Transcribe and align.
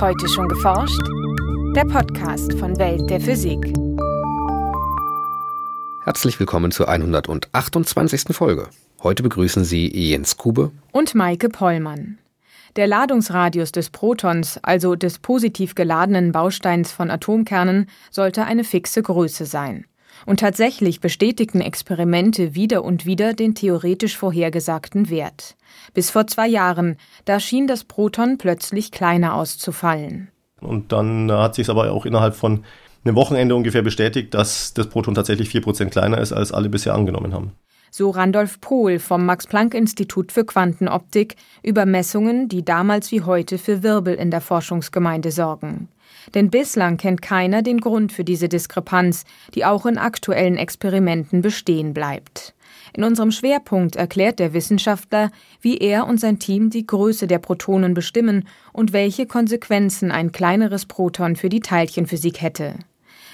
Heute 0.00 0.28
schon 0.28 0.48
geforscht? 0.48 1.00
Der 1.76 1.84
Podcast 1.84 2.52
von 2.58 2.76
Welt 2.78 3.08
der 3.08 3.20
Physik. 3.20 3.60
Herzlich 6.02 6.38
willkommen 6.40 6.72
zur 6.72 6.88
128. 6.88 8.24
Folge. 8.30 8.68
Heute 9.02 9.22
begrüßen 9.22 9.64
Sie 9.64 9.88
Jens 9.88 10.36
Kube 10.36 10.72
und 10.90 11.14
Maike 11.14 11.48
Pollmann. 11.48 12.18
Der 12.74 12.88
Ladungsradius 12.88 13.70
des 13.70 13.90
Protons, 13.90 14.58
also 14.62 14.96
des 14.96 15.20
positiv 15.20 15.76
geladenen 15.76 16.32
Bausteins 16.32 16.90
von 16.90 17.10
Atomkernen, 17.10 17.86
sollte 18.10 18.44
eine 18.44 18.64
fixe 18.64 19.00
Größe 19.00 19.46
sein. 19.46 19.84
Und 20.26 20.40
tatsächlich 20.40 21.00
bestätigten 21.00 21.60
Experimente 21.60 22.54
wieder 22.54 22.84
und 22.84 23.06
wieder 23.06 23.34
den 23.34 23.54
theoretisch 23.54 24.16
vorhergesagten 24.16 25.10
Wert. 25.10 25.56
Bis 25.92 26.10
vor 26.10 26.26
zwei 26.26 26.48
Jahren, 26.48 26.96
da 27.24 27.40
schien 27.40 27.66
das 27.66 27.84
Proton 27.84 28.38
plötzlich 28.38 28.90
kleiner 28.90 29.34
auszufallen. 29.34 30.28
Und 30.60 30.92
dann 30.92 31.30
hat 31.30 31.54
sich 31.54 31.68
aber 31.68 31.90
auch 31.92 32.06
innerhalb 32.06 32.34
von 32.34 32.64
einem 33.04 33.16
Wochenende 33.16 33.54
ungefähr 33.54 33.82
bestätigt, 33.82 34.32
dass 34.34 34.72
das 34.72 34.88
Proton 34.88 35.14
tatsächlich 35.14 35.50
4% 35.50 35.90
kleiner 35.90 36.18
ist, 36.18 36.32
als 36.32 36.52
alle 36.52 36.70
bisher 36.70 36.94
angenommen 36.94 37.34
haben. 37.34 37.52
So 37.96 38.10
Randolph 38.10 38.60
Pohl 38.60 38.98
vom 38.98 39.24
Max-Planck-Institut 39.24 40.32
für 40.32 40.44
Quantenoptik 40.44 41.36
über 41.62 41.86
Messungen, 41.86 42.48
die 42.48 42.64
damals 42.64 43.12
wie 43.12 43.22
heute 43.22 43.56
für 43.56 43.84
Wirbel 43.84 44.14
in 44.16 44.32
der 44.32 44.40
Forschungsgemeinde 44.40 45.30
sorgen. 45.30 45.86
Denn 46.34 46.50
bislang 46.50 46.96
kennt 46.96 47.22
keiner 47.22 47.62
den 47.62 47.78
Grund 47.78 48.10
für 48.10 48.24
diese 48.24 48.48
Diskrepanz, 48.48 49.22
die 49.54 49.64
auch 49.64 49.86
in 49.86 49.96
aktuellen 49.96 50.56
Experimenten 50.56 51.40
bestehen 51.40 51.94
bleibt. 51.94 52.56
In 52.94 53.04
unserem 53.04 53.30
Schwerpunkt 53.30 53.94
erklärt 53.94 54.40
der 54.40 54.54
Wissenschaftler, 54.54 55.30
wie 55.60 55.78
er 55.78 56.08
und 56.08 56.18
sein 56.18 56.40
Team 56.40 56.70
die 56.70 56.88
Größe 56.88 57.28
der 57.28 57.38
Protonen 57.38 57.94
bestimmen 57.94 58.48
und 58.72 58.92
welche 58.92 59.26
Konsequenzen 59.26 60.10
ein 60.10 60.32
kleineres 60.32 60.86
Proton 60.86 61.36
für 61.36 61.48
die 61.48 61.60
Teilchenphysik 61.60 62.42
hätte. 62.42 62.74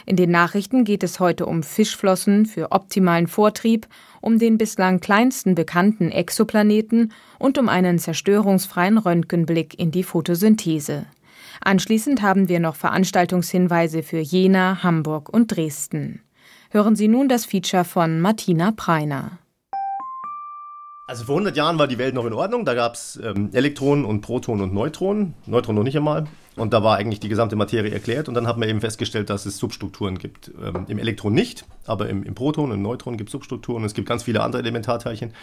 In 0.07 0.17
den 0.17 0.31
Nachrichten 0.31 0.85
geht 0.85 1.03
es 1.03 1.21
heute 1.21 1.47
um 1.47 1.63
Fischflossen 1.63 2.47
für 2.47 2.73
optimalen 2.73 3.27
Vortrieb, 3.27 3.87
um 4.21 4.39
den 4.39 4.59
bislang 4.59 5.01
kleinsten 5.01 5.55
bekannten 5.55 6.11
Exoplaneten 6.11 7.13
und 7.39 7.59
um 7.59 7.69
einen 7.69 7.99
zerstörungsfreien 7.99 8.99
Röntgenblick 8.99 9.79
in 9.79 9.91
die 9.91 10.05
Photosynthese. 10.05 11.07
Anschließend 11.61 12.23
haben 12.23 12.49
wir 12.49 12.61
noch 12.61 12.77
Veranstaltungshinweise 12.77 14.03
für 14.03 14.21
Jena, 14.21 14.83
Hamburg 14.83 15.29
und 15.29 15.55
Dresden. 15.55 16.23
Hören 16.71 16.95
Sie 16.95 17.09
nun 17.09 17.29
das 17.29 17.47
Feature 17.47 17.85
von 17.85 18.21
Martina 18.21 18.71
Preiner. 18.71 19.40
Also 21.11 21.25
vor 21.25 21.35
100 21.35 21.57
Jahren 21.57 21.77
war 21.77 21.89
die 21.89 21.99
Welt 21.99 22.15
noch 22.15 22.25
in 22.25 22.33
Ordnung. 22.33 22.65
Da 22.65 22.75
gab 22.75 22.95
es 22.95 23.19
ähm, 23.21 23.51
Elektronen 23.53 24.05
und 24.05 24.21
Protonen 24.21 24.63
und 24.63 24.73
Neutronen. 24.73 25.35
Neutronen 25.45 25.79
noch 25.79 25.85
nicht 25.85 25.97
einmal. 25.97 26.29
Und 26.55 26.73
da 26.73 26.85
war 26.85 26.99
eigentlich 26.99 27.19
die 27.19 27.29
gesamte 27.29 27.57
Materie 27.57 27.91
erklärt. 27.91 28.29
Und 28.29 28.35
dann 28.35 28.47
hat 28.47 28.59
man 28.59 28.69
eben 28.69 28.81
festgestellt, 28.81 29.29
dass 29.29 29.45
es 29.45 29.59
Substrukturen 29.59 30.19
gibt. 30.19 30.53
Ähm, 30.65 30.85
Im 30.87 31.01
Elektron 31.01 31.33
nicht, 31.35 31.65
aber 31.85 32.09
im, 32.09 32.23
im 32.23 32.37
Proton 32.37 32.71
und 32.71 32.81
Neutron 32.81 33.17
gibt 33.17 33.31
es 33.31 33.33
Substrukturen. 33.33 33.83
Und 33.83 33.87
es 33.87 33.95
gibt 33.95 34.09
ganz 34.09 34.23
viele 34.23 34.41
andere 34.41 34.63
Elementarteilchen. 34.63 35.35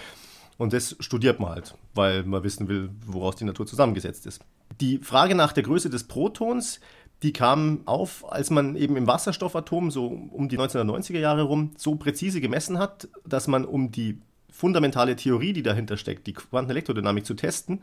Und 0.58 0.72
das 0.72 0.96
studiert 1.02 1.42
man 1.42 1.50
halt, 1.50 1.76
weil 1.94 2.24
man 2.24 2.46
wissen 2.46 2.70
will, 2.70 2.90
woraus 3.06 3.36
die 3.36 3.44
Natur 3.44 3.68
zusammengesetzt 3.68 4.26
ist. 4.26 4.40
Die 4.80 5.00
Frage 5.00 5.36
nach 5.36 5.52
der 5.52 5.64
Größe 5.64 5.90
des 5.90 6.06
Protons, 6.06 6.80
die 7.24 7.34
kam 7.34 7.82
auf, 7.84 8.24
als 8.32 8.52
man 8.52 8.78
eben 8.78 8.96
im 8.96 9.06
Wasserstoffatom 9.06 9.92
so 9.92 10.08
um 10.08 10.48
die 10.48 10.58
1990er 10.58 11.20
Jahre 11.20 11.42
rum 11.42 11.72
so 11.76 11.96
präzise 11.96 12.40
gemessen 12.40 12.80
hat, 12.80 13.10
dass 13.26 13.48
man 13.48 13.66
um 13.66 13.92
die 13.92 14.22
fundamentale 14.52 15.16
Theorie, 15.16 15.54
die 15.54 15.64
dahinter 15.64 15.98
steckt, 15.98 16.28
die 16.28 16.34
Quantenelektrodynamik 16.34 17.26
zu 17.26 17.34
testen, 17.34 17.82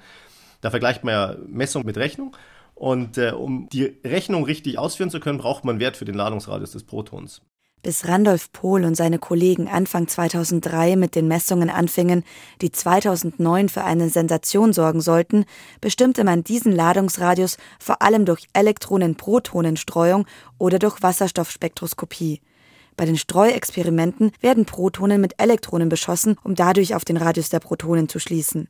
da 0.61 0.71
vergleicht 0.71 1.05
man 1.05 1.13
ja 1.13 1.37
Messung 1.47 1.85
mit 1.85 1.97
Rechnung. 1.97 2.37
Und 2.75 3.19
äh, 3.19 3.31
um 3.31 3.69
die 3.69 3.99
Rechnung 4.05 4.45
richtig 4.45 4.79
ausführen 4.79 5.11
zu 5.11 5.21
können, 5.21 5.39
braucht 5.39 5.65
man 5.65 5.79
Wert 5.79 5.97
für 5.97 6.05
den 6.05 6.15
Ladungsradius 6.15 6.73
des 6.73 6.85
Protons. 6.85 7.43
Bis 7.83 8.09
Randolph 8.09 8.51
Pohl 8.51 8.85
und 8.85 8.95
seine 8.95 9.19
Kollegen 9.19 9.69
Anfang 9.69 10.09
2003 10.09 10.97
mit 10.97 11.15
den 11.15 11.29
Messungen 11.29 11.69
anfingen, 11.69 12.25
die 12.63 12.73
2009 12.73 13.69
für 13.69 13.85
eine 13.85 14.09
Sensation 14.09 14.73
sorgen 14.73 15.03
sollten, 15.03 15.45
bestimmte 15.83 16.25
man 16.25 16.43
diesen 16.43 16.73
Ladungsradius 16.73 17.59
vor 17.79 18.01
allem 18.01 18.25
durch 18.25 18.49
Elektronen-Protonenstreuung 18.55 20.27
oder 20.59 20.79
durch 20.79 21.03
Wasserstoffspektroskopie. 21.03 22.41
Bei 22.97 23.05
den 23.05 23.17
Streuexperimenten 23.17 24.33
werden 24.41 24.67
Protonen 24.67 25.21
mit 25.21 25.35
Elektronen 25.39 25.89
beschossen, 25.89 26.37
um 26.45 26.55
dadurch 26.55 26.95
auf 26.95 27.05
den 27.05 27.17
Radius 27.17 27.49
der 27.49 27.61
Protonen 27.61 28.09
zu 28.09 28.19
schließen. 28.19 28.69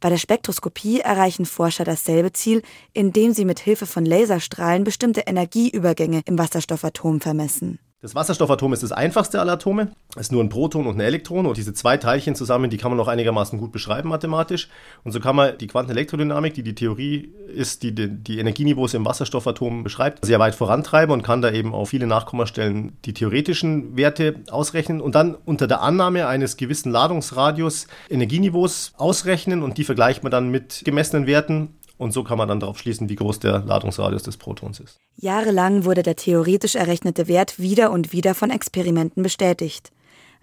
Bei 0.00 0.08
der 0.08 0.16
Spektroskopie 0.16 1.00
erreichen 1.00 1.44
Forscher 1.44 1.84
dasselbe 1.84 2.32
Ziel, 2.32 2.62
indem 2.92 3.32
sie 3.34 3.44
mit 3.44 3.58
Hilfe 3.58 3.86
von 3.86 4.04
Laserstrahlen 4.04 4.84
bestimmte 4.84 5.22
Energieübergänge 5.22 6.22
im 6.24 6.38
Wasserstoffatom 6.38 7.20
vermessen. 7.20 7.78
Das 8.00 8.14
Wasserstoffatom 8.14 8.72
ist 8.72 8.84
das 8.84 8.92
einfachste 8.92 9.40
aller 9.40 9.54
Atome. 9.54 9.90
Es 10.14 10.26
ist 10.26 10.32
nur 10.32 10.40
ein 10.40 10.50
Proton 10.50 10.86
und 10.86 10.98
ein 10.98 11.00
Elektron 11.00 11.46
und 11.46 11.56
diese 11.56 11.74
zwei 11.74 11.96
Teilchen 11.96 12.36
zusammen, 12.36 12.70
die 12.70 12.76
kann 12.76 12.92
man 12.92 12.96
noch 12.96 13.08
einigermaßen 13.08 13.58
gut 13.58 13.72
beschreiben 13.72 14.08
mathematisch. 14.10 14.68
Und 15.02 15.10
so 15.10 15.18
kann 15.18 15.34
man 15.34 15.58
die 15.58 15.66
Quantenelektrodynamik, 15.66 16.54
die 16.54 16.62
die 16.62 16.76
Theorie 16.76 17.34
ist, 17.48 17.82
die 17.82 17.92
die, 17.92 18.38
Energieniveaus 18.38 18.94
im 18.94 19.04
Wasserstoffatom 19.04 19.82
beschreibt, 19.82 20.24
sehr 20.24 20.38
weit 20.38 20.54
vorantreiben 20.54 21.12
und 21.12 21.24
kann 21.24 21.42
da 21.42 21.50
eben 21.50 21.74
auf 21.74 21.88
viele 21.88 22.06
Nachkommastellen 22.06 22.96
die 23.04 23.14
theoretischen 23.14 23.96
Werte 23.96 24.36
ausrechnen 24.48 25.00
und 25.00 25.16
dann 25.16 25.34
unter 25.34 25.66
der 25.66 25.80
Annahme 25.82 26.28
eines 26.28 26.56
gewissen 26.56 26.92
Ladungsradius 26.92 27.88
Energieniveaus 28.08 28.92
ausrechnen 28.96 29.64
und 29.64 29.76
die 29.76 29.82
vergleicht 29.82 30.22
man 30.22 30.30
dann 30.30 30.50
mit 30.50 30.82
gemessenen 30.84 31.26
Werten 31.26 31.74
und 31.98 32.12
so 32.12 32.24
kann 32.24 32.38
man 32.38 32.48
dann 32.48 32.60
darauf 32.60 32.78
schließen, 32.78 33.08
wie 33.08 33.16
groß 33.16 33.40
der 33.40 33.60
Ladungsradius 33.60 34.22
des 34.22 34.36
Protons 34.36 34.80
ist. 34.80 34.96
Jahrelang 35.16 35.84
wurde 35.84 36.02
der 36.02 36.16
theoretisch 36.16 36.76
errechnete 36.76 37.28
Wert 37.28 37.58
wieder 37.58 37.90
und 37.90 38.12
wieder 38.12 38.34
von 38.34 38.50
Experimenten 38.50 39.22
bestätigt. 39.22 39.90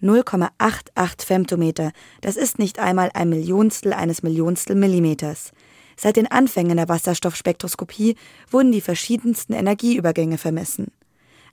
0,88 0.01 1.25
Femtometer, 1.25 1.91
das 2.21 2.35
ist 2.35 2.59
nicht 2.59 2.79
einmal 2.79 3.09
ein 3.13 3.29
Millionstel 3.29 3.93
eines 3.93 4.21
Millionstel 4.21 4.75
Millimeters. 4.75 5.51
Seit 5.95 6.17
den 6.17 6.29
Anfängen 6.29 6.75
der 6.75 6.89
Wasserstoffspektroskopie 6.89 8.15
wurden 8.51 8.73
die 8.73 8.81
verschiedensten 8.81 9.53
Energieübergänge 9.53 10.37
vermessen. 10.37 10.91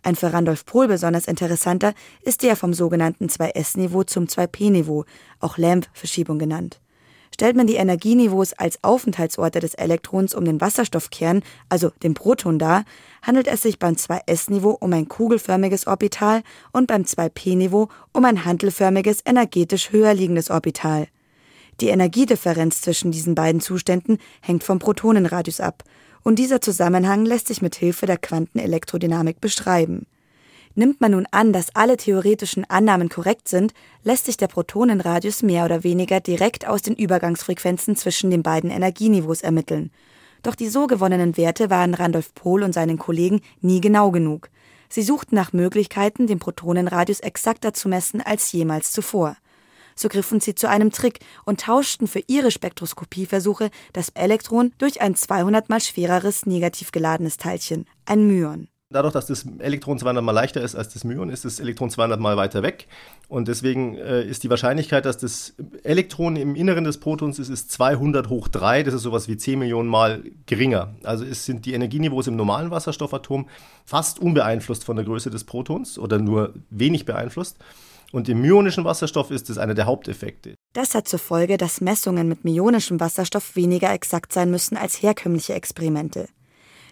Ein 0.03 0.17
für 0.17 0.33
Randolph 0.33 0.67
Pohl 0.67 0.89
besonders 0.89 1.29
interessanter 1.29 1.95
ist 2.23 2.43
der 2.43 2.57
vom 2.57 2.75
sogenannten 2.75 3.27
2S-Niveau 3.27 4.03
zum 4.03 4.27
2P-Niveau, 4.27 5.05
auch 5.39 5.59
Lamp-Verschiebung 5.59 6.41
genannt. 6.41 6.81
Stellt 7.35 7.57
man 7.57 7.67
die 7.67 7.77
Energieniveaus 7.77 8.53
als 8.53 8.79
Aufenthaltsorte 8.83 9.59
des 9.61 9.75
Elektrons 9.75 10.35
um 10.35 10.45
den 10.45 10.61
Wasserstoffkern, 10.61 11.43
also 11.69 11.91
den 12.03 12.15
Proton 12.15 12.59
dar, 12.59 12.85
handelt 13.23 13.49
es 13.49 13.63
sich 13.63 13.79
beim 13.79 13.95
2s-Niveau 13.95 14.77
um 14.79 14.93
ein 14.93 15.09
kugelförmiges 15.09 15.87
Orbital 15.87 16.43
und 16.73 16.89
beim 16.89 17.03
2p-Niveau 17.03 17.89
um 18.13 18.25
ein 18.27 18.45
hantelförmiges, 18.45 19.21
energetisch 19.25 19.93
höher 19.93 20.13
liegendes 20.13 20.51
Orbital. 20.51 21.09
Die 21.81 21.89
Energiedifferenz 21.89 22.83
zwischen 22.83 23.13
diesen 23.13 23.35
beiden 23.35 23.61
Zuständen 23.61 24.19
hängt 24.43 24.63
vom 24.63 24.79
Protonenradius 24.79 25.61
ab, 25.61 25.85
und 26.25 26.39
dieser 26.39 26.61
Zusammenhang 26.61 27.25
lässt 27.25 27.49
sich 27.49 27.63
mit 27.63 27.75
Hilfe 27.75 28.07
der 28.07 28.19
Quantenelektrodynamik 28.19 29.41
beschreiben. 29.41 30.07
Nimmt 30.75 31.01
man 31.01 31.13
nun 31.13 31.27
an, 31.31 31.53
dass 31.53 31.75
alle 31.75 31.99
theoretischen 31.99 32.69
Annahmen 32.69 33.11
korrekt 33.11 33.47
sind, 33.49 33.75
lässt 34.05 34.25
sich 34.25 34.39
der 34.39 34.49
Protonenradius 34.49 35.43
mehr 35.43 35.67
oder 35.67 35.85
weniger 35.85 36.21
direkt 36.21 36.67
aus 36.67 36.81
den 36.81 36.95
Übergangsfrequenzen 36.95 37.95
zwischen 37.97 38.31
den 38.31 38.43
beiden 38.43 38.71
Energieniveaus 38.71 39.43
ermitteln. 39.43 39.91
Doch 40.43 40.55
die 40.55 40.69
so 40.69 40.87
gewonnenen 40.87 41.37
Werte 41.37 41.69
waren 41.69 41.95
Randolph 41.95 42.35
Pohl 42.35 42.63
und 42.63 42.73
seinen 42.73 42.99
Kollegen 42.99 43.43
nie 43.61 43.81
genau 43.81 44.11
genug. 44.11 44.49
Sie 44.89 45.03
suchten 45.03 45.35
nach 45.35 45.53
Möglichkeiten, 45.53 46.27
den 46.27 46.39
Protonenradius 46.39 47.21
exakter 47.21 47.75
zu 47.75 47.89
messen 47.89 48.21
als 48.21 48.51
jemals 48.53 48.93
zuvor. 48.93 49.37
So 49.95 50.09
griffen 50.09 50.41
sie 50.41 50.55
zu 50.55 50.69
einem 50.69 50.91
Trick 50.91 51.21
und 51.45 51.61
tauschten 51.61 52.09
für 52.09 52.23
ihre 52.27 52.51
Spektroskopieversuche 52.51 53.71
das 53.93 54.09
Elektron 54.11 54.73
durch 54.79 55.03
ein 55.03 55.15
200 55.15 55.69
mal 55.69 55.81
schwereres 55.81 56.47
negativ 56.47 56.93
geladenes 56.93 57.37
Teilchen, 57.37 57.87
ein 58.07 58.27
Myon. 58.27 58.72
Dadurch, 58.93 59.13
dass 59.13 59.27
das 59.27 59.47
Elektron 59.59 59.99
200 59.99 60.23
mal 60.23 60.33
leichter 60.33 60.61
ist 60.61 60.75
als 60.75 60.93
das 60.93 61.05
Myon, 61.05 61.31
ist 61.31 61.45
das 61.45 61.61
Elektron 61.61 61.91
200 61.91 62.21
mal 62.21 62.37
weiter 62.37 62.63
weg. 62.63 62.87
Und 63.29 63.49
deswegen 63.49 63.97
äh, 63.97 64.23
ist 64.23 64.43
die 64.43 64.51
Wahrscheinlichkeit, 64.51 65.05
dass 65.05 65.19
das 65.19 65.55
Elektron 65.83 66.37
im 66.37 66.55
Inneren 66.55 66.85
des 66.85 66.99
Protons 66.99 67.39
ist, 67.39 67.49
ist 67.49 67.71
200 67.73 68.29
hoch 68.29 68.49
3. 68.49 68.83
Das 68.83 68.95
ist 68.95 69.03
sowas 69.03 69.29
wie 69.29 69.37
10 69.37 69.59
Millionen 69.59 69.89
Mal 69.89 70.23
geringer. 70.47 70.95
Also 71.03 71.25
es 71.25 71.45
sind 71.45 71.67
die 71.67 71.75
Energieniveaus 71.75 72.27
im 72.27 72.37
normalen 72.37 72.71
Wasserstoffatom 72.71 73.49
fast 73.85 74.19
unbeeinflusst 74.19 74.85
von 74.85 74.97
der 74.97 75.05
Größe 75.05 75.31
des 75.31 75.45
Protons 75.45 75.99
oder 75.99 76.19
nur 76.19 76.55
wenig 76.71 77.05
beeinflusst. 77.05 77.57
Und 78.13 78.29
im 78.29 78.43
myonischen 78.43 78.85
Wasserstoff 78.85 79.31
ist 79.31 79.49
es 79.49 79.57
einer 79.57 79.75
der 79.75 79.87
Haupteffekte. 79.87 80.55
Das 80.75 80.95
hat 80.95 81.09
zur 81.09 81.19
Folge, 81.19 81.57
dass 81.57 81.81
Messungen 81.81 82.29
mit 82.29 82.45
myonischem 82.45 83.01
Wasserstoff 83.01 83.57
weniger 83.57 83.93
exakt 83.93 84.33
sein 84.33 84.51
müssen 84.51 84.77
als 84.77 85.03
herkömmliche 85.03 85.55
Experimente. 85.55 86.29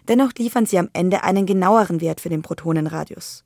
Dennoch 0.07 0.31
liefern 0.37 0.65
sie 0.65 0.77
am 0.77 0.89
Ende 0.93 1.23
einen 1.23 1.45
genaueren 1.45 2.01
Wert 2.01 2.21
für 2.21 2.29
den 2.29 2.41
Protonenradius. 2.41 3.43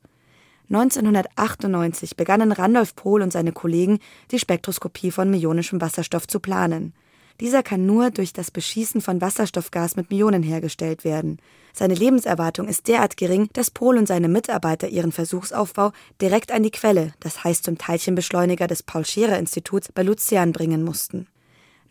1998 0.69 2.15
begannen 2.15 2.51
Randolph 2.51 2.95
Pohl 2.95 3.21
und 3.21 3.31
seine 3.31 3.51
Kollegen, 3.51 3.99
die 4.31 4.39
Spektroskopie 4.39 5.11
von 5.11 5.29
myonischem 5.29 5.79
Wasserstoff 5.79 6.27
zu 6.27 6.39
planen. 6.39 6.93
Dieser 7.41 7.63
kann 7.63 7.85
nur 7.85 8.11
durch 8.11 8.31
das 8.31 8.49
Beschießen 8.49 9.01
von 9.01 9.19
Wasserstoffgas 9.19 9.97
mit 9.97 10.09
Myonen 10.09 10.41
hergestellt 10.41 11.03
werden. 11.03 11.39
Seine 11.73 11.93
Lebenserwartung 11.93 12.69
ist 12.69 12.87
derart 12.87 13.17
gering, 13.17 13.49
dass 13.51 13.71
Pohl 13.71 13.97
und 13.97 14.07
seine 14.07 14.29
Mitarbeiter 14.29 14.87
ihren 14.87 15.11
Versuchsaufbau 15.11 15.91
direkt 16.21 16.53
an 16.53 16.63
die 16.63 16.71
Quelle, 16.71 17.13
das 17.19 17.43
heißt 17.43 17.65
zum 17.65 17.77
Teilchenbeschleuniger 17.77 18.67
des 18.67 18.83
Paul-Scherrer-Instituts 18.83 19.91
bei 19.91 20.03
Luzern 20.03 20.53
bringen 20.53 20.83
mussten. 20.83 21.27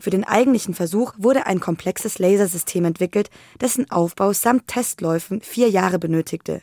Für 0.04 0.10
den 0.10 0.24
eigentlichen 0.24 0.74
Versuch 0.74 1.14
wurde 1.16 1.46
ein 1.46 1.60
komplexes 1.60 2.18
Lasersystem 2.18 2.84
entwickelt, 2.84 3.30
dessen 3.62 3.90
Aufbau 3.90 4.34
samt 4.34 4.68
Testläufen 4.68 5.40
vier 5.40 5.70
Jahre 5.70 5.98
benötigte. 5.98 6.60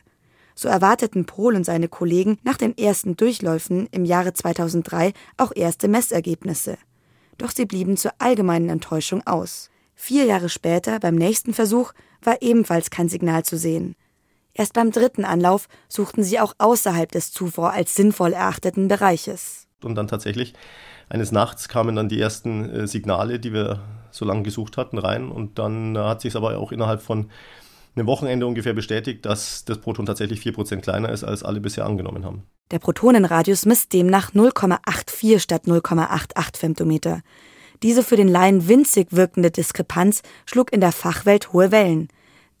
So 0.54 0.68
erwarteten 0.68 1.24
Pohl 1.24 1.56
und 1.56 1.64
seine 1.64 1.88
Kollegen 1.88 2.38
nach 2.44 2.56
den 2.56 2.78
ersten 2.78 3.16
Durchläufen 3.16 3.88
im 3.90 4.04
Jahre 4.04 4.32
2003 4.32 5.12
auch 5.38 5.50
erste 5.56 5.88
Messergebnisse. 5.88 6.78
Doch 7.36 7.50
sie 7.50 7.66
blieben 7.66 7.96
zur 7.96 8.12
allgemeinen 8.20 8.68
Enttäuschung 8.68 9.26
aus. 9.26 9.70
Vier 9.96 10.24
Jahre 10.24 10.48
später, 10.48 11.00
beim 11.00 11.16
nächsten 11.16 11.52
Versuch, 11.52 11.94
war 12.22 12.42
ebenfalls 12.42 12.90
kein 12.90 13.08
Signal 13.08 13.44
zu 13.44 13.58
sehen. 13.58 13.96
Erst 14.54 14.74
beim 14.74 14.92
dritten 14.92 15.24
Anlauf 15.24 15.66
suchten 15.88 16.22
sie 16.22 16.38
auch 16.38 16.54
außerhalb 16.58 17.10
des 17.10 17.32
zuvor 17.32 17.72
als 17.72 17.96
sinnvoll 17.96 18.34
erachteten 18.34 18.86
Bereiches. 18.86 19.66
Und 19.82 19.96
dann 19.96 20.06
tatsächlich 20.06 20.54
eines 21.12 21.30
Nachts 21.30 21.68
kamen 21.68 21.94
dann 21.94 22.08
die 22.08 22.18
ersten 22.18 22.70
äh, 22.70 22.86
Signale, 22.86 23.38
die 23.38 23.52
wir 23.52 23.80
so 24.10 24.24
lange 24.24 24.42
gesucht 24.44 24.78
hatten, 24.78 24.96
rein. 24.96 25.28
Und 25.28 25.58
dann 25.58 25.94
äh, 25.94 25.98
hat 25.98 26.22
sich 26.22 26.34
aber 26.36 26.56
auch 26.56 26.72
innerhalb 26.72 27.02
von 27.02 27.30
einem 27.94 28.06
Wochenende 28.06 28.46
ungefähr 28.46 28.72
bestätigt, 28.72 29.26
dass 29.26 29.66
das 29.66 29.76
Proton 29.76 30.06
tatsächlich 30.06 30.40
4% 30.40 30.80
kleiner 30.80 31.10
ist, 31.10 31.22
als 31.22 31.42
alle 31.42 31.60
bisher 31.60 31.84
angenommen 31.84 32.24
haben. 32.24 32.44
Der 32.70 32.78
Protonenradius 32.78 33.66
misst 33.66 33.92
demnach 33.92 34.32
0,84 34.32 35.38
statt 35.38 35.64
0,88 35.66 36.56
Femtometer. 36.56 37.20
Diese 37.82 38.02
für 38.02 38.16
den 38.16 38.28
Laien 38.28 38.66
winzig 38.66 39.08
wirkende 39.10 39.50
Diskrepanz 39.50 40.22
schlug 40.46 40.72
in 40.72 40.80
der 40.80 40.92
Fachwelt 40.92 41.52
hohe 41.52 41.70
Wellen. 41.70 42.08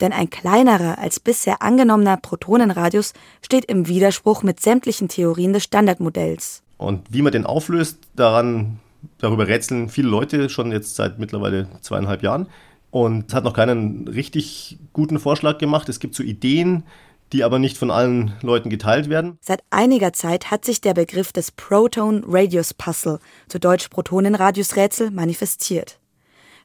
Denn 0.02 0.12
ein 0.12 0.28
kleinerer 0.28 0.98
als 0.98 1.20
bisher 1.20 1.62
angenommener 1.62 2.18
Protonenradius 2.18 3.14
steht 3.40 3.64
im 3.64 3.88
Widerspruch 3.88 4.42
mit 4.42 4.60
sämtlichen 4.60 5.08
Theorien 5.08 5.54
des 5.54 5.64
Standardmodells. 5.64 6.62
Und 6.82 7.12
wie 7.12 7.22
man 7.22 7.32
den 7.32 7.46
auflöst, 7.46 7.98
daran, 8.14 8.78
darüber 9.18 9.46
rätseln 9.46 9.88
viele 9.88 10.08
Leute 10.08 10.48
schon 10.48 10.72
jetzt 10.72 10.96
seit 10.96 11.18
mittlerweile 11.18 11.68
zweieinhalb 11.80 12.22
Jahren 12.22 12.46
und 12.90 13.32
hat 13.32 13.44
noch 13.44 13.54
keinen 13.54 14.06
richtig 14.08 14.78
guten 14.92 15.18
Vorschlag 15.18 15.58
gemacht. 15.58 15.88
Es 15.88 16.00
gibt 16.00 16.14
so 16.14 16.22
Ideen, 16.22 16.84
die 17.32 17.44
aber 17.44 17.58
nicht 17.58 17.78
von 17.78 17.90
allen 17.90 18.34
Leuten 18.42 18.68
geteilt 18.68 19.08
werden. 19.08 19.38
Seit 19.40 19.62
einiger 19.70 20.12
Zeit 20.12 20.50
hat 20.50 20.64
sich 20.64 20.80
der 20.80 20.94
Begriff 20.94 21.32
des 21.32 21.50
Proton 21.50 22.24
Radius 22.26 22.74
Puzzle, 22.74 23.18
zu 23.48 23.58
Deutsch 23.58 23.88
Protonenradiusrätsel, 23.88 25.10
manifestiert. 25.10 25.98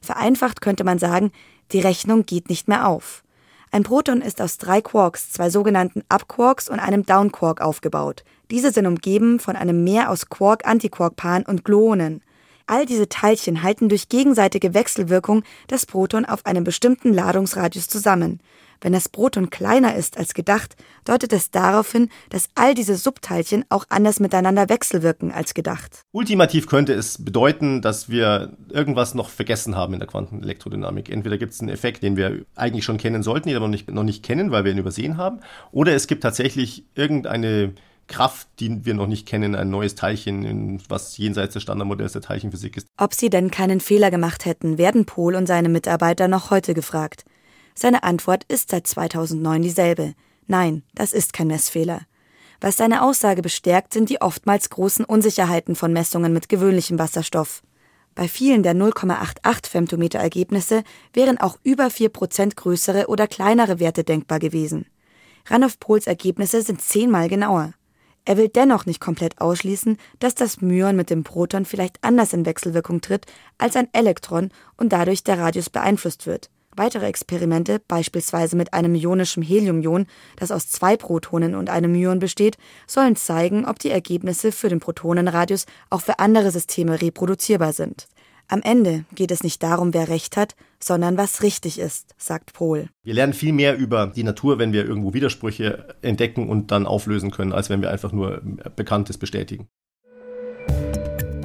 Vereinfacht 0.02 0.60
könnte 0.60 0.84
man 0.84 0.98
sagen, 0.98 1.32
die 1.72 1.80
Rechnung 1.80 2.26
geht 2.26 2.50
nicht 2.50 2.68
mehr 2.68 2.86
auf. 2.86 3.22
Ein 3.70 3.82
Proton 3.82 4.22
ist 4.22 4.40
aus 4.40 4.56
drei 4.56 4.80
Quarks, 4.80 5.30
zwei 5.30 5.50
sogenannten 5.50 6.02
Up-Quarks 6.08 6.68
und 6.68 6.80
einem 6.80 7.04
Down-Quark 7.04 7.60
aufgebaut. 7.60 8.24
Diese 8.50 8.72
sind 8.72 8.86
umgeben 8.86 9.40
von 9.40 9.56
einem 9.56 9.84
Meer 9.84 10.10
aus 10.10 10.30
Quark-Antiquark-Paaren 10.30 11.44
und 11.44 11.64
Gluonen. 11.64 12.22
All 12.66 12.86
diese 12.86 13.08
Teilchen 13.08 13.62
halten 13.62 13.88
durch 13.88 14.08
gegenseitige 14.08 14.74
Wechselwirkung 14.74 15.42
das 15.68 15.86
Proton 15.86 16.24
auf 16.24 16.46
einem 16.46 16.64
bestimmten 16.64 17.12
Ladungsradius 17.12 17.88
zusammen. 17.88 18.40
Wenn 18.80 18.92
das 18.92 19.08
Proton 19.08 19.50
kleiner 19.50 19.94
ist 19.96 20.18
als 20.18 20.34
gedacht, 20.34 20.76
deutet 21.04 21.32
es 21.32 21.50
darauf 21.50 21.90
hin, 21.92 22.08
dass 22.30 22.48
all 22.54 22.74
diese 22.74 22.96
Subteilchen 22.96 23.64
auch 23.68 23.84
anders 23.88 24.20
miteinander 24.20 24.68
wechselwirken 24.68 25.32
als 25.32 25.54
gedacht. 25.54 26.02
Ultimativ 26.12 26.66
könnte 26.66 26.92
es 26.92 27.24
bedeuten, 27.24 27.82
dass 27.82 28.08
wir 28.08 28.56
irgendwas 28.68 29.14
noch 29.14 29.30
vergessen 29.30 29.76
haben 29.76 29.94
in 29.94 30.00
der 30.00 30.08
Quantenelektrodynamik. 30.08 31.08
Entweder 31.08 31.38
gibt 31.38 31.52
es 31.52 31.60
einen 31.60 31.70
Effekt, 31.70 32.02
den 32.02 32.16
wir 32.16 32.44
eigentlich 32.54 32.84
schon 32.84 32.98
kennen 32.98 33.22
sollten, 33.22 33.48
den 33.48 33.56
aber 33.56 33.66
noch 33.66 33.72
nicht, 33.72 33.90
noch 33.90 34.04
nicht 34.04 34.22
kennen, 34.22 34.50
weil 34.50 34.64
wir 34.64 34.72
ihn 34.72 34.78
übersehen 34.78 35.16
haben, 35.16 35.40
oder 35.72 35.94
es 35.94 36.06
gibt 36.06 36.22
tatsächlich 36.22 36.84
irgendeine 36.94 37.74
Kraft, 38.06 38.48
die 38.58 38.84
wir 38.86 38.94
noch 38.94 39.06
nicht 39.06 39.26
kennen, 39.26 39.54
ein 39.54 39.70
neues 39.70 39.94
Teilchen, 39.94 40.82
was 40.88 41.16
jenseits 41.18 41.52
des 41.52 41.62
Standardmodells 41.62 42.14
der 42.14 42.22
Teilchenphysik 42.22 42.78
ist. 42.78 42.86
Ob 42.96 43.14
sie 43.14 43.28
denn 43.30 43.50
keinen 43.50 43.80
Fehler 43.80 44.10
gemacht 44.10 44.46
hätten, 44.46 44.78
werden 44.78 45.04
Pohl 45.04 45.34
und 45.34 45.46
seine 45.46 45.68
Mitarbeiter 45.68 46.26
noch 46.26 46.50
heute 46.50 46.74
gefragt. 46.74 47.24
Seine 47.80 48.02
Antwort 48.02 48.42
ist 48.48 48.70
seit 48.70 48.88
2009 48.88 49.62
dieselbe. 49.62 50.14
Nein, 50.48 50.82
das 50.96 51.12
ist 51.12 51.32
kein 51.32 51.46
Messfehler. 51.46 52.00
Was 52.60 52.76
seine 52.76 53.02
Aussage 53.02 53.40
bestärkt, 53.40 53.92
sind 53.92 54.10
die 54.10 54.20
oftmals 54.20 54.68
großen 54.70 55.04
Unsicherheiten 55.04 55.76
von 55.76 55.92
Messungen 55.92 56.32
mit 56.32 56.48
gewöhnlichem 56.48 56.98
Wasserstoff. 56.98 57.62
Bei 58.16 58.26
vielen 58.26 58.64
der 58.64 58.74
0,88 58.74 59.68
Femtometer 59.68 60.18
Ergebnisse 60.18 60.82
wären 61.12 61.38
auch 61.38 61.56
über 61.62 61.86
4% 61.86 62.56
größere 62.56 63.06
oder 63.06 63.28
kleinere 63.28 63.78
Werte 63.78 64.02
denkbar 64.02 64.40
gewesen. 64.40 64.86
Ranulf 65.46 65.78
Pohls 65.78 66.08
Ergebnisse 66.08 66.62
sind 66.62 66.82
zehnmal 66.82 67.28
genauer. 67.28 67.74
Er 68.24 68.36
will 68.38 68.48
dennoch 68.48 68.86
nicht 68.86 69.00
komplett 69.00 69.40
ausschließen, 69.40 69.98
dass 70.18 70.34
das 70.34 70.60
Myon 70.60 70.96
mit 70.96 71.10
dem 71.10 71.22
Proton 71.22 71.64
vielleicht 71.64 72.02
anders 72.02 72.32
in 72.32 72.44
Wechselwirkung 72.44 73.02
tritt 73.02 73.26
als 73.56 73.76
ein 73.76 73.86
Elektron 73.92 74.50
und 74.76 74.92
dadurch 74.92 75.22
der 75.22 75.38
Radius 75.38 75.70
beeinflusst 75.70 76.26
wird. 76.26 76.50
Weitere 76.78 77.06
Experimente, 77.06 77.80
beispielsweise 77.88 78.54
mit 78.54 78.72
einem 78.72 78.94
ionischen 78.94 79.42
Heliumion, 79.42 80.06
das 80.36 80.52
aus 80.52 80.68
zwei 80.68 80.96
Protonen 80.96 81.56
und 81.56 81.70
einem 81.70 81.90
Myon 81.90 82.20
besteht, 82.20 82.56
sollen 82.86 83.16
zeigen, 83.16 83.64
ob 83.64 83.80
die 83.80 83.90
Ergebnisse 83.90 84.52
für 84.52 84.68
den 84.68 84.78
Protonenradius 84.78 85.66
auch 85.90 86.02
für 86.02 86.20
andere 86.20 86.52
Systeme 86.52 87.02
reproduzierbar 87.02 87.72
sind. 87.72 88.06
Am 88.46 88.62
Ende 88.62 89.04
geht 89.12 89.32
es 89.32 89.42
nicht 89.42 89.60
darum, 89.60 89.92
wer 89.92 90.08
recht 90.08 90.36
hat, 90.36 90.54
sondern 90.80 91.18
was 91.18 91.42
richtig 91.42 91.80
ist, 91.80 92.14
sagt 92.16 92.52
Pohl. 92.52 92.88
Wir 93.02 93.14
lernen 93.14 93.32
viel 93.32 93.52
mehr 93.52 93.76
über 93.76 94.12
die 94.14 94.22
Natur, 94.22 94.60
wenn 94.60 94.72
wir 94.72 94.86
irgendwo 94.86 95.12
Widersprüche 95.12 95.96
entdecken 96.00 96.48
und 96.48 96.70
dann 96.70 96.86
auflösen 96.86 97.32
können, 97.32 97.52
als 97.52 97.70
wenn 97.70 97.82
wir 97.82 97.90
einfach 97.90 98.12
nur 98.12 98.40
Bekanntes 98.76 99.18
bestätigen. 99.18 99.66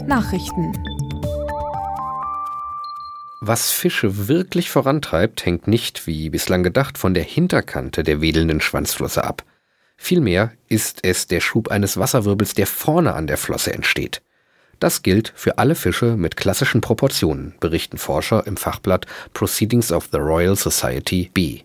Nachrichten 0.05 0.73
was 3.45 3.71
Fische 3.71 4.29
wirklich 4.29 4.69
vorantreibt, 4.69 5.45
hängt 5.45 5.67
nicht, 5.67 6.07
wie 6.07 6.29
bislang 6.29 6.63
gedacht, 6.63 6.97
von 6.97 7.13
der 7.13 7.23
Hinterkante 7.23 8.03
der 8.03 8.21
wedelnden 8.21 8.61
Schwanzflosse 8.61 9.25
ab. 9.25 9.43
Vielmehr 9.97 10.53
ist 10.69 10.99
es 11.03 11.27
der 11.27 11.41
Schub 11.41 11.69
eines 11.69 11.97
Wasserwirbels, 11.97 12.53
der 12.53 12.67
vorne 12.67 13.13
an 13.13 13.27
der 13.27 13.37
Flosse 13.37 13.73
entsteht. 13.73 14.21
Das 14.79 15.01
gilt 15.01 15.33
für 15.35 15.57
alle 15.57 15.75
Fische 15.75 16.15
mit 16.15 16.37
klassischen 16.37 16.81
Proportionen, 16.81 17.53
berichten 17.59 17.97
Forscher 17.97 18.47
im 18.47 18.55
Fachblatt 18.55 19.07
Proceedings 19.33 19.91
of 19.91 20.07
the 20.11 20.19
Royal 20.19 20.55
Society 20.55 21.29
B. 21.33 21.61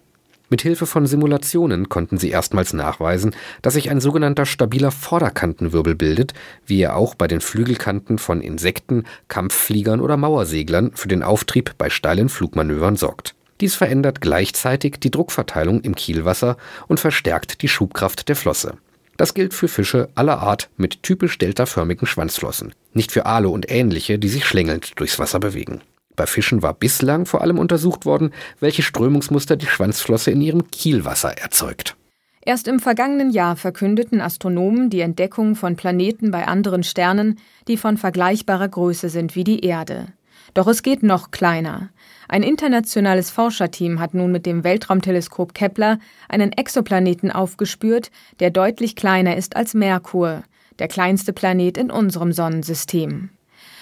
Mithilfe 0.50 0.86
von 0.86 1.06
Simulationen 1.06 1.88
konnten 1.88 2.16
sie 2.16 2.30
erstmals 2.30 2.72
nachweisen, 2.72 3.34
dass 3.60 3.74
sich 3.74 3.90
ein 3.90 4.00
sogenannter 4.00 4.46
stabiler 4.46 4.90
Vorderkantenwirbel 4.90 5.94
bildet, 5.94 6.32
wie 6.66 6.80
er 6.80 6.96
auch 6.96 7.14
bei 7.14 7.28
den 7.28 7.40
Flügelkanten 7.40 8.18
von 8.18 8.40
Insekten, 8.40 9.04
Kampffliegern 9.28 10.00
oder 10.00 10.16
Mauerseglern 10.16 10.92
für 10.94 11.08
den 11.08 11.22
Auftrieb 11.22 11.74
bei 11.76 11.90
steilen 11.90 12.28
Flugmanövern 12.28 12.96
sorgt. 12.96 13.34
Dies 13.60 13.74
verändert 13.74 14.20
gleichzeitig 14.20 15.00
die 15.00 15.10
Druckverteilung 15.10 15.80
im 15.80 15.94
Kielwasser 15.94 16.56
und 16.86 17.00
verstärkt 17.00 17.62
die 17.62 17.68
Schubkraft 17.68 18.28
der 18.28 18.36
Flosse. 18.36 18.74
Das 19.16 19.34
gilt 19.34 19.52
für 19.52 19.66
Fische 19.66 20.08
aller 20.14 20.38
Art 20.38 20.70
mit 20.76 21.02
typisch 21.02 21.38
deltaförmigen 21.38 22.06
Schwanzflossen, 22.06 22.72
nicht 22.94 23.10
für 23.10 23.26
Aale 23.26 23.48
und 23.48 23.68
ähnliche, 23.68 24.18
die 24.18 24.28
sich 24.28 24.46
schlängelnd 24.46 24.98
durchs 25.00 25.18
Wasser 25.18 25.40
bewegen. 25.40 25.80
Bei 26.18 26.26
Fischen 26.26 26.62
war 26.62 26.74
bislang 26.74 27.26
vor 27.26 27.42
allem 27.42 27.60
untersucht 27.60 28.04
worden, 28.04 28.32
welche 28.58 28.82
Strömungsmuster 28.82 29.56
die 29.56 29.66
Schwanzflosse 29.66 30.32
in 30.32 30.40
ihrem 30.40 30.68
Kielwasser 30.68 31.38
erzeugt. 31.38 31.96
Erst 32.44 32.66
im 32.66 32.80
vergangenen 32.80 33.30
Jahr 33.30 33.54
verkündeten 33.54 34.20
Astronomen 34.20 34.90
die 34.90 35.00
Entdeckung 35.00 35.54
von 35.54 35.76
Planeten 35.76 36.32
bei 36.32 36.48
anderen 36.48 36.82
Sternen, 36.82 37.38
die 37.68 37.76
von 37.76 37.96
vergleichbarer 37.96 38.68
Größe 38.68 39.08
sind 39.10 39.36
wie 39.36 39.44
die 39.44 39.60
Erde. 39.60 40.08
Doch 40.54 40.66
es 40.66 40.82
geht 40.82 41.04
noch 41.04 41.30
kleiner. 41.30 41.90
Ein 42.26 42.42
internationales 42.42 43.30
Forscherteam 43.30 44.00
hat 44.00 44.14
nun 44.14 44.32
mit 44.32 44.44
dem 44.44 44.64
Weltraumteleskop 44.64 45.54
Kepler 45.54 46.00
einen 46.28 46.50
Exoplaneten 46.50 47.30
aufgespürt, 47.30 48.10
der 48.40 48.50
deutlich 48.50 48.96
kleiner 48.96 49.36
ist 49.36 49.54
als 49.54 49.74
Merkur, 49.74 50.42
der 50.80 50.88
kleinste 50.88 51.32
Planet 51.32 51.78
in 51.78 51.92
unserem 51.92 52.32
Sonnensystem. 52.32 53.30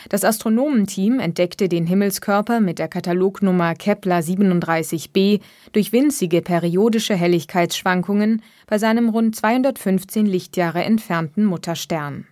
Das 0.08 0.24
Astronomenteam 0.24 1.18
entdeckte 1.18 1.68
den 1.68 1.86
Himmelskörper 1.86 2.60
mit 2.60 2.78
der 2.78 2.88
Katalognummer 2.88 3.74
Kepler 3.74 4.20
37b 4.20 5.40
durch 5.72 5.92
winzige 5.92 6.42
periodische 6.42 7.14
Helligkeitsschwankungen 7.14 8.42
bei 8.66 8.78
seinem 8.78 9.08
rund 9.08 9.34
215 9.34 10.26
Lichtjahre 10.26 10.84
entfernten 10.84 11.44
Mutterstern. 11.44 12.26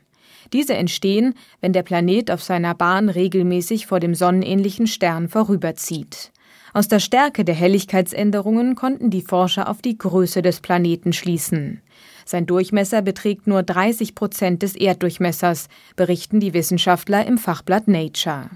Diese 0.53 0.75
entstehen, 0.75 1.35
wenn 1.61 1.73
der 1.73 1.83
Planet 1.83 2.31
auf 2.31 2.43
seiner 2.43 2.75
Bahn 2.75 3.09
regelmäßig 3.09 3.87
vor 3.87 3.99
dem 3.99 4.15
sonnenähnlichen 4.15 4.87
Stern 4.87 5.29
vorüberzieht. 5.29 6.31
Aus 6.75 6.89
der 6.89 7.01
Stärke 7.01 7.45
der 7.45 7.55
Helligkeitsänderungen 7.55 8.75
konnten 8.75 9.11
die 9.11 9.23
Forscher 9.23 9.69
auf 9.69 9.81
die 9.81 9.97
Größe 9.97 10.43
des 10.43 10.61
Planeten 10.61 11.13
schließen. 11.13 11.81
Sein 12.25 12.47
Durchmesser 12.47 13.03
beträgt 13.03 13.47
nur 13.47 13.63
30 13.63 14.15
Prozent 14.15 14.63
des 14.63 14.77
Erddurchmessers, 14.77 15.69
berichten 15.97 16.41
die 16.41 16.55
Wissenschaftler 16.55 17.27
im 17.27 17.39
Fachblatt 17.39 17.89
Nature. 17.89 18.51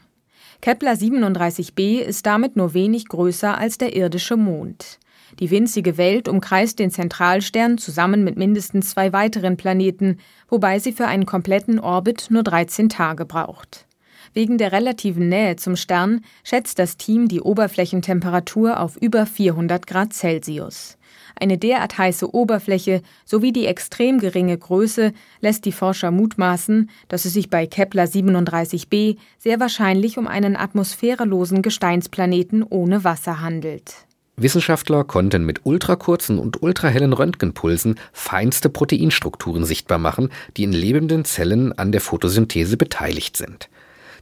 Kepler 0.61 0.93
37b 0.93 2.01
ist 2.01 2.27
damit 2.27 2.57
nur 2.57 2.75
wenig 2.75 3.09
größer 3.09 3.57
als 3.57 3.79
der 3.79 3.95
irdische 3.95 4.37
Mond. 4.37 4.99
Die 5.41 5.51
winzige 5.51 5.97
Welt 5.99 6.29
umkreist 6.29 6.79
den 6.79 6.91
Zentralstern 6.91 7.79
zusammen 7.79 8.25
mit 8.25 8.37
mindestens 8.37 8.91
zwei 8.91 9.13
weiteren 9.13 9.57
Planeten, 9.57 10.19
wobei 10.49 10.79
sie 10.79 10.93
für 10.93 11.07
einen 11.07 11.27
kompletten 11.27 11.79
Orbit 11.79 12.29
nur 12.31 12.43
13 12.43 12.89
Tage 12.89 13.25
braucht. 13.25 13.88
Wegen 14.35 14.59
der 14.59 14.73
relativen 14.73 15.29
Nähe 15.29 15.57
zum 15.57 15.77
Stern 15.77 16.25
schätzt 16.45 16.79
das 16.79 16.97
Team 16.97 17.29
die 17.29 17.41
Oberflächentemperatur 17.41 18.81
auf 18.81 18.97
über 18.97 19.27
400 19.27 19.87
Grad 19.87 20.13
Celsius. 20.13 20.99
Eine 21.41 21.59
derart 21.59 21.99
heiße 21.99 22.35
Oberfläche 22.35 23.03
sowie 23.25 23.53
die 23.53 23.67
extrem 23.67 24.19
geringe 24.19 24.59
Größe 24.59 25.13
lässt 25.41 25.65
die 25.65 25.73
Forscher 25.73 26.11
mutmaßen, 26.11 26.91
dass 27.09 27.25
es 27.25 27.33
sich 27.33 27.49
bei 27.49 27.67
Kepler 27.67 28.05
37b 28.05 29.17
sehr 29.39 29.61
wahrscheinlich 29.61 30.19
um 30.19 30.27
einen 30.27 30.57
atmosphärelosen 30.57 31.63
Gesteinsplaneten 31.63 32.65
ohne 32.65 33.05
Wasser 33.05 33.41
handelt. 33.41 34.09
Wissenschaftler 34.37 35.03
konnten 35.03 35.45
mit 35.45 35.67
ultrakurzen 35.67 36.39
und 36.39 36.63
ultrahellen 36.63 37.13
Röntgenpulsen 37.13 37.99
feinste 38.13 38.69
Proteinstrukturen 38.69 39.65
sichtbar 39.65 39.99
machen, 39.99 40.31
die 40.57 40.63
in 40.63 40.73
lebenden 40.73 41.25
Zellen 41.25 41.77
an 41.77 41.91
der 41.91 42.01
Photosynthese 42.01 42.77
beteiligt 42.77 43.37
sind. 43.37 43.69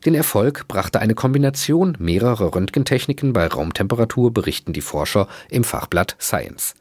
Den 0.06 0.14
Erfolg 0.14 0.68
brachte 0.68 1.00
eine 1.00 1.16
Kombination 1.16 1.96
mehrerer 1.98 2.54
Röntgentechniken 2.54 3.32
bei 3.32 3.48
Raumtemperatur, 3.48 4.32
berichten 4.32 4.72
die 4.72 4.80
Forscher 4.80 5.26
im 5.50 5.64
Fachblatt 5.64 6.14
Science. 6.20 6.76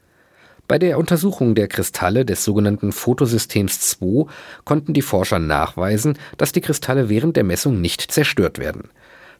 Bei 0.68 0.78
der 0.78 0.96
Untersuchung 0.96 1.56
der 1.56 1.66
Kristalle 1.66 2.24
des 2.24 2.44
sogenannten 2.44 2.92
Fotosystems 2.92 3.98
II 4.00 4.26
konnten 4.64 4.92
die 4.92 5.02
Forscher 5.02 5.40
nachweisen, 5.40 6.16
dass 6.38 6.52
die 6.52 6.60
Kristalle 6.60 7.08
während 7.08 7.36
der 7.36 7.42
Messung 7.42 7.80
nicht 7.80 8.12
zerstört 8.12 8.60
werden. 8.60 8.90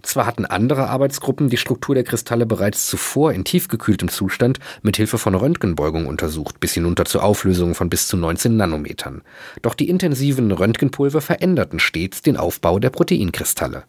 Zwar 0.03 0.27
hatten 0.27 0.45
andere 0.45 0.89
Arbeitsgruppen 0.89 1.49
die 1.49 1.57
Struktur 1.57 1.95
der 1.95 2.05
Kristalle 2.05 2.47
bereits 2.47 2.87
zuvor 2.87 3.33
in 3.33 3.45
tiefgekühltem 3.45 4.09
Zustand 4.09 4.59
mit 4.83 4.97
Hilfe 4.97 5.19
von 5.19 5.35
Röntgenbeugung 5.35 6.07
untersucht, 6.07 6.61
bis 6.61 6.75
hinunter 6.75 7.05
zu 7.05 7.21
Auflösungen 7.21 7.75
von 7.75 7.91
bis 7.91 8.07
zu 8.07 8.17
19 8.17 8.57
Nanometern. 8.57 9.23
Doch 9.63 9.75
die 9.75 9.89
intensiven 9.89 10.51
Röntgenpulver 10.51 11.21
veränderten 11.21 11.81
stets 11.81 12.23
den 12.23 12.37
Aufbau 12.37 12.79
der 12.79 12.91
Proteinkristalle. 12.91 13.85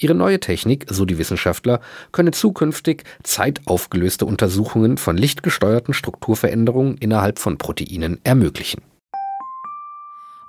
Ihre 0.00 0.14
neue 0.14 0.38
Technik, 0.38 0.86
so 0.88 1.04
die 1.04 1.18
Wissenschaftler, 1.18 1.80
könne 2.12 2.30
zukünftig 2.30 3.02
zeitaufgelöste 3.24 4.24
Untersuchungen 4.26 4.96
von 4.96 5.16
lichtgesteuerten 5.16 5.92
Strukturveränderungen 5.92 6.96
innerhalb 6.98 7.40
von 7.40 7.58
Proteinen 7.58 8.20
ermöglichen. 8.22 8.82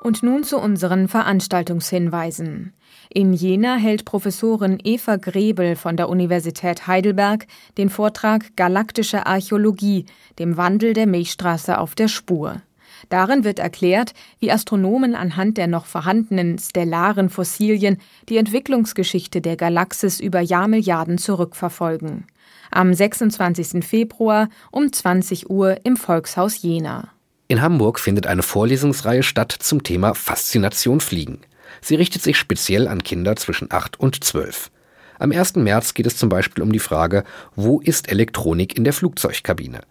Und 0.01 0.24
nun 0.24 0.44
zu 0.44 0.58
unseren 0.58 1.10
Veranstaltungshinweisen. 1.10 2.74
In 3.10 3.34
Jena 3.34 3.75
hält 3.75 4.06
Professorin 4.06 4.79
Eva 4.82 5.18
Grebel 5.18 5.75
von 5.75 5.98
der 5.98 6.08
Universität 6.08 6.88
Heidelberg 6.88 7.48
den 7.77 7.89
Vortrag 7.89 8.56
Galaktische 8.56 9.25
Archäologie, 9.25 10.06
dem 10.39 10.56
Wandel 10.56 10.94
der 10.94 11.06
Milchstraße 11.06 11.77
auf 11.77 11.96
der 11.96 12.08
Spur. 12.08 12.62
Darin 13.10 13.44
wird 13.44 13.60
erklärt, 13.60 14.13
wie 14.39 14.51
Astronomen 14.51 15.15
anhand 15.15 15.58
der 15.58 15.68
noch 15.68 15.86
vorhandenen 15.86 16.60
stellaren 16.60 17.29
Fossilien 17.29 17.98
die 18.29 18.38
Entwicklungsgeschichte 18.38 19.41
der 19.41 19.58
Galaxis 19.58 20.20
über 20.20 20.39
Jahrmilliarden 20.39 21.18
zurückverfolgen. 21.18 22.25
Am 22.72 22.94
26. 22.94 23.84
Februar 23.84 24.50
um 24.72 24.91
20 24.91 25.50
Uhr 25.50 25.77
im 25.84 25.98
Volkshaus 25.98 26.62
Jena. 26.62 27.10
In 27.51 27.63
Hamburg 27.63 28.00
findet 28.00 28.27
eine 28.27 28.44
Vorlesungsreihe 28.44 29.24
statt 29.24 29.51
zum 29.51 29.82
Thema 29.82 30.13
Faszination 30.13 31.01
Fliegen. 31.01 31.41
Sie 31.82 31.96
richtet 31.96 32.22
sich 32.22 32.38
speziell 32.38 32.88
an 32.88 33.03
Kinder 33.03 33.36
zwischen 33.38 33.72
8 33.72 34.00
und 34.00 34.24
12. 34.24 34.70
Am 35.18 35.32
1. 35.32 35.56
März 35.56 35.96
geht 35.96 36.06
es 36.06 36.15
zum 36.15 36.29
Beispiel 36.29 36.63
um 36.63 36.72
die 36.72 36.77
Frage, 36.77 37.24
wo 37.56 37.79
ist 37.79 38.12
Elektronik 38.12 38.77
in 38.77 38.84
der 38.84 38.94
Flugzeugkabine? 38.94 39.82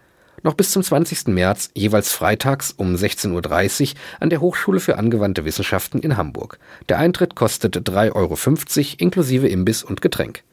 noch 0.44 0.54
bis 0.54 0.70
zum 0.70 0.84
20. 0.84 1.26
März 1.26 1.70
jeweils 1.74 2.12
freitags 2.12 2.70
um 2.70 2.94
16.30 2.94 3.82
Uhr 3.82 3.96
an 4.20 4.30
der 4.30 4.40
Hochschule 4.40 4.78
für 4.78 4.96
angewandte 4.96 5.44
Wissenschaften 5.44 5.98
in 5.98 6.16
Hamburg. 6.16 6.60
Der 6.88 6.98
Eintritt 6.98 7.34
kostet 7.34 7.76
3,50 7.76 8.14
Euro 8.14 8.94
inklusive 8.98 9.48
Imbiss 9.48 9.82
und 9.82 10.00
Getränk. 10.00 10.44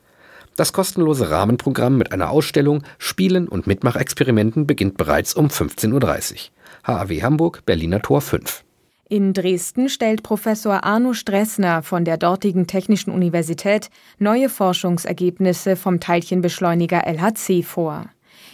Das 0.56 0.74
kostenlose 0.74 1.30
Rahmenprogramm 1.30 1.98
mit 1.98 2.14
einer 2.14 2.32
Ausstellung, 2.32 2.82
Spielen 2.98 3.48
und 3.48 3.68
Mitmachexperimenten 3.68 4.66
beginnt 4.66 4.98
bereits 4.98 5.36
um 5.36 5.50
15.30 5.50 5.92
Uhr. 5.94 6.55
HAW 6.88 7.24
Hamburg, 7.24 7.66
Berliner 7.66 8.00
Tor 8.00 8.22
5. 8.22 8.64
In 9.10 9.34
Dresden 9.34 9.90
stellt 9.90 10.22
Professor 10.22 10.84
Arno 10.84 11.14
Stressner 11.14 11.82
von 11.82 12.06
der 12.06 12.18
dortigen 12.18 12.68
Technischen 12.68 13.10
Universität 13.10 13.90
neue 14.20 14.50
Forschungsergebnisse 14.50 15.78
vom 15.78 16.00
Teilchenbeschleuniger 16.00 17.08
LHC 17.08 17.64
vor. 17.64 18.06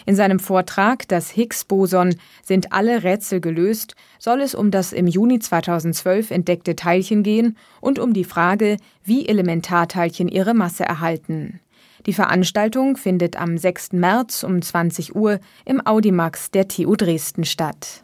In 0.06 0.16
seinem 0.16 0.40
Vortrag 0.40 1.10
Das 1.10 1.30
Higgs-Boson 1.30 2.16
sind 2.42 2.72
alle 2.72 3.04
Rätsel 3.04 3.42
gelöst, 3.42 3.96
soll 4.18 4.40
es 4.40 4.56
um 4.56 4.72
das 4.72 4.94
im 4.94 5.08
Juni 5.08 5.40
2012 5.40 6.32
entdeckte 6.32 6.78
Teilchen 6.78 7.24
gehen 7.24 7.58
und 7.82 8.00
um 8.00 8.14
die 8.14 8.24
Frage, 8.24 8.78
wie 9.04 9.28
Elementarteilchen 9.28 10.30
ihre 10.30 10.54
Masse 10.54 10.86
erhalten. 10.86 11.60
Die 12.06 12.14
Veranstaltung 12.14 12.96
findet 12.96 13.36
am 13.36 13.58
6. 13.58 13.92
März 13.92 14.44
um 14.44 14.62
20 14.62 15.18
Uhr 15.18 15.42
im 15.66 15.86
Audimax 15.86 16.50
der 16.50 16.70
TU 16.70 16.96
Dresden 16.96 17.44
statt. 17.44 18.04